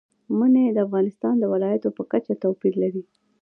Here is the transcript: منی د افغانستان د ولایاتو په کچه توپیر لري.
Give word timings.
منی 0.37 0.65
د 0.75 0.77
افغانستان 0.87 1.33
د 1.39 1.43
ولایاتو 1.53 1.89
په 1.97 2.03
کچه 2.11 2.33
توپیر 2.43 2.73
لري. 2.83 3.03